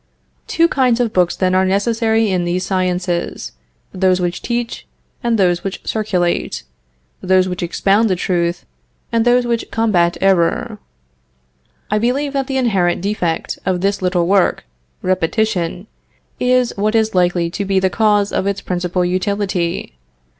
[0.47, 3.51] Two kinds of books then are necessary in these sciences,
[3.93, 4.87] those which teach,
[5.23, 6.63] and those which circulate;
[7.21, 8.65] those which expound the truth,
[9.11, 10.79] and those which combat error.
[11.91, 14.65] I believe that the inherent defect of this little work,
[15.03, 15.85] repetition,
[16.39, 19.93] is what is likely to be the cause of its principal utility.